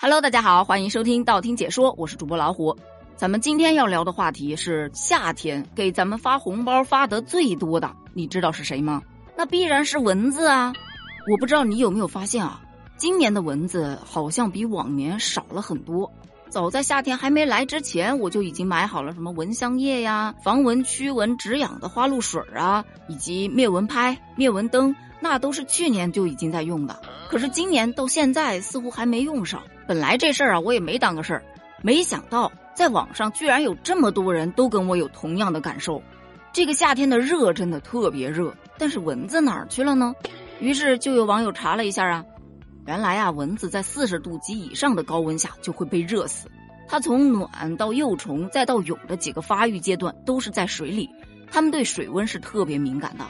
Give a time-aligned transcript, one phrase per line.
[0.00, 2.72] Hello，大家好，欢迎收听道听解说，我是主播老虎。
[3.16, 9.02] 咱们今天要聊的话题是夏天给咱们发红包发的最多的，你知道是谁吗？
[9.36, 10.72] 那必然是蚊子啊！
[11.28, 12.60] 我不知道你有没有发现啊，
[12.96, 16.08] 今年的蚊子好像比往年少了很多。
[16.48, 26.98] 早在夏天还没来之前，我就已经买好了什么蚊香液呀、防蚊驱蚊止痒的花露水啊，以及灭蚊拍、灭蚊灯，那都是去年就已经在用的。
[27.28, 29.62] 可是今年到现在似乎还没用上。
[29.86, 31.42] 本来这事儿啊，我也没当个事儿，
[31.82, 36.02] 没想到在网上居然有这么多人都跟我有同样的感受。
[36.52, 40.14] 这个夏天的热真的特别热，但是蚊子哪儿去了呢？
[40.60, 42.24] 于是就有网友查了一下啊，
[42.88, 46.50] 原来啊，蚊子在四十度及以上的高温下就会被热死。
[46.88, 51.06] 它从卵到幼虫再到蛹的几个发育阶段都是在水里，
[51.52, 53.26] 它们对水温是特别敏感的。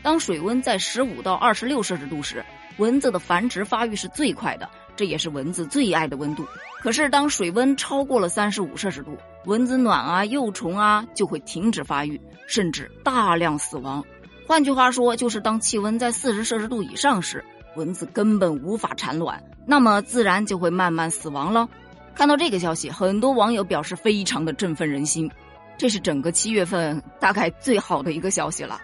[0.00, 2.44] 当水温在十五到二十六摄氏度时，
[2.76, 4.70] 蚊子的繁殖发育是最快的。
[4.94, 6.46] 这也是蚊子最爱的温度。
[6.80, 14.04] 可是，当水温超过了三十五摄氏度，蚊子卵啊、幼虫啊就会停止发育，甚至大量死亡。
[14.46, 17.44] 换句话说，就是当气温在四十摄氏度以上时，
[17.76, 21.68] 蚊子根本无法产卵，那么自然就会慢慢死亡了。
[22.14, 25.30] 看到这个消息，很多网友表示非常的振奋人心，
[25.78, 28.80] 这是整个七月份大概最好的一个消息了。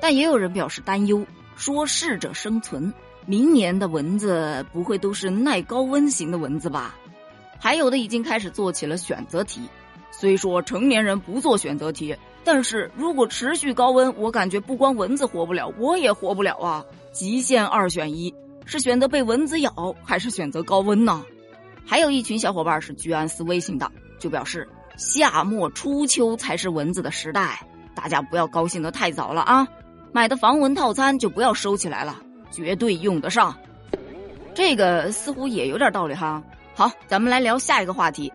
[0.00, 1.24] 但也有人表示担忧，
[1.56, 2.92] 说适者生存。
[3.24, 6.94] 明年的蚊子不会都是耐高温型的蚊子吧？
[7.58, 9.62] 还有的已经开始做起了选择题。
[10.12, 16.84] 虽说成年人不做选择题，但是如果持续高温，我感觉不光蚊子活不了，我也活不了啊！
[17.16, 18.34] 极限二选一，
[18.66, 19.72] 是选择被蚊子咬，
[20.04, 21.24] 还是选择高温呢？
[21.86, 29.66] 还有一群小伙伴是居安思危型的，就表示夏末初秋才是蚊子的时代，大家不要高兴的太早了啊！
[30.12, 32.20] 买的防蚊套餐就不要收起来了。
[32.50, 33.56] 绝对用得上，
[34.54, 36.42] 这个似乎也有点道理哈。
[36.74, 38.30] 好，咱们来聊下一个话题。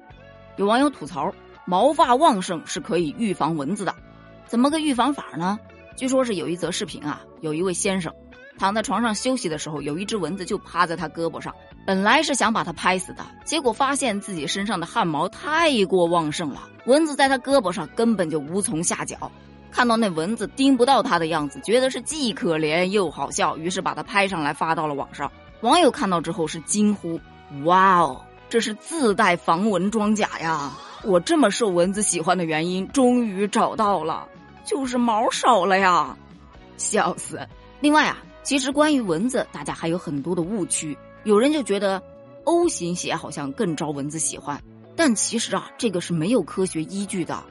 [0.55, 1.31] 有网友吐槽，
[1.65, 3.93] 毛发旺盛是可以预防蚊子的，
[4.47, 5.59] 怎么个预防法呢？
[5.95, 8.11] 据说是有一则视频啊，有一位先生
[8.61, 11.51] 躺在床上休息的时候，有一只蚊子就趴在他胳膊上，
[11.83, 19.31] 本来是想把他拍死的，结果发现自己身上的汗毛太过旺盛了，蚊子在他胳膊上根本就无从下脚。
[19.71, 25.31] 看到那蚊子叮不到他的样子，觉得是既可怜又好笑，于是把它拍上来发到了网上。
[25.61, 27.19] 网友看到之后是惊呼
[27.65, 30.71] ：“哇哦，这是自带防蚊装甲呀！
[31.03, 34.27] 我这么受蚊子喜欢的原因终于找到了，
[34.63, 36.15] 就是毛少了呀！”
[36.77, 37.39] 笑死。
[37.79, 40.97] 另外啊，其实关于蚊子，大家还有很多的误区。
[41.23, 42.01] 有人就觉得
[42.43, 44.61] O 型血好像更招蚊子喜欢，
[44.95, 47.43] 但其实啊，这个是没有科学依据的。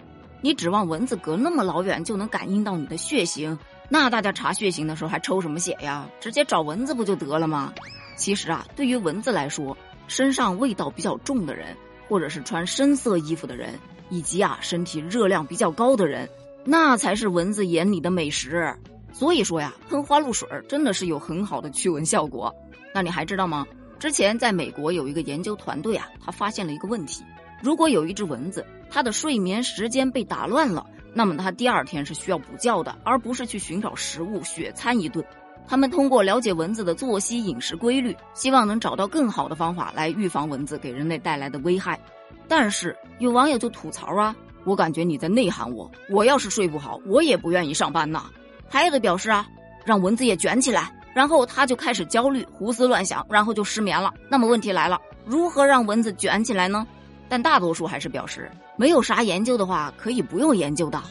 [0.43, 3.59] 你指望蚊子隔那么老远就能感应到你的血型？
[3.89, 6.09] 那大家查血型的时候还抽什么血呀？
[6.21, 7.73] 直接找蚊子不就得了吗？
[8.17, 9.77] 其实啊，对于蚊子来说，
[10.09, 11.77] 身上味道比较重的人，
[12.09, 13.79] 或者是穿深色衣服的人，
[14.09, 16.29] 以及啊身体热量比较高的人，
[16.65, 18.75] 那才是蚊子眼里的美食。
[19.13, 22.55] 所以说呀，喷花露水真的是有很好的驱蚊效果。
[22.95, 23.67] 那你还知道吗？
[23.99, 27.23] 之前在美国有一个研究团队啊，他发现了一个问题。
[27.63, 35.23] 如果有一只蚊子，它的睡眠时间被打乱了，那么它第二天是需要补觉的，而不是去寻找食物血餐一顿。
[35.69, 42.01] 他们通过了解蚊子的作息饮食规律，希望能找到更好的方法来预防蚊子给人类带来的危害。
[42.49, 44.35] 但是有网友就吐槽啊，
[44.65, 48.25] 我感觉你在内涵我，我要是睡不好，我也不愿意上班呐。
[48.73, 49.47] 还有的表示啊，
[49.85, 54.15] 让蚊子也卷起来，然后他就开始焦虑、胡思乱想，然后就失眠了。
[54.31, 56.87] 那么问题来了，如何让蚊子卷起来呢？
[57.29, 61.03] 但大多数还是表示没有啥研究的话，可以不用研究的。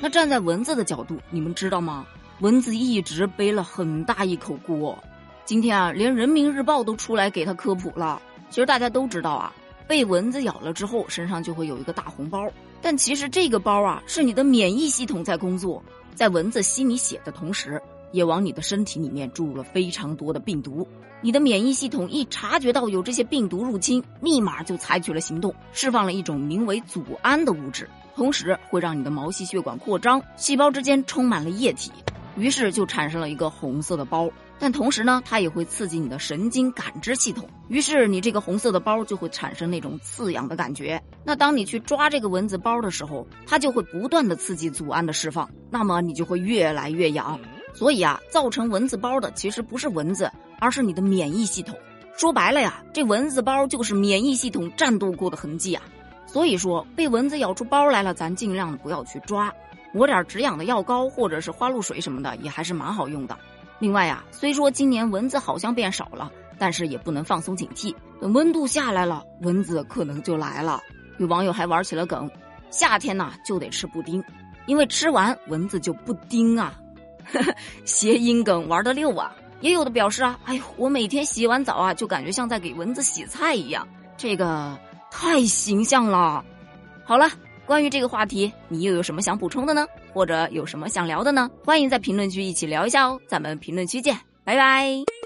[0.00, 2.06] 那站在蚊子的角度，你们知道吗？
[2.40, 4.98] 蚊子一直背了很大一口锅。
[5.44, 8.20] 今天啊，连人民日报都出来给他科普了。
[8.48, 9.52] 其实大家都知道啊，
[9.86, 12.48] 被蚊子咬了之后，身上就会有一个大红包。
[12.84, 15.82] 但其实这个包啊，是你的免疫系统在工作，
[16.14, 17.80] 在蚊子吸你血的同时。
[18.12, 20.86] 也往你的身体里面注入了非常多的病毒，
[21.20, 31.90] 你的免疫系统一察觉到有这些病毒入侵，立马就采取了行动，释放了一种名为组胺的物质，同时会让你的毛细血管扩张，细胞之间充满了液体，
[32.36, 34.30] 于是就产生了一个红色的包。
[34.58, 41.02] 但同时呢，它也会刺激你的神经感知系统，于是你这个红色的包就会产生那种刺痒的感觉。
[41.24, 47.38] 那当你去抓这个蚊子包的时候，它就会不断的刺激组胺的释放，那么你就会越来越痒。
[47.74, 50.30] 所以啊，造成蚊子包的其实不是蚊子，
[50.60, 51.76] 而是你的免疫系统。
[52.16, 55.82] 说白了呀，这蚊子包就是免疫系统战斗过的痕迹啊。
[56.26, 59.52] 所以说，被蚊子咬出包来了，咱尽量不要去抓，
[59.92, 63.36] 抹点止痒的药膏或者是花露水什么的，也还是蛮好用的。
[63.84, 67.94] 另外呀，虽说今年蚊子好像变少了，但是也不能放松警惕。
[68.18, 70.80] 等温度下来了，蚊子可能就来了。
[71.18, 72.30] 有网友还玩起了梗：
[72.70, 74.24] 夏天呐就得吃布丁，
[74.64, 76.72] 因为吃完蚊子就不叮啊。
[77.84, 79.36] 谐音梗玩的溜啊！
[79.60, 84.78] 也有的表示啊，哎呦，我每天洗完澡啊，就感觉像在给蚊子洗菜一样，这个
[85.10, 86.42] 太形象了。
[87.04, 87.28] 好了，
[87.66, 89.86] 关于这个话题，你又有什么想补充的呢？
[90.12, 91.50] 或者有什么想聊的呢？
[91.64, 93.18] 欢迎在评论区一起聊一下哦。
[93.26, 95.23] 咱们评论区见，拜拜。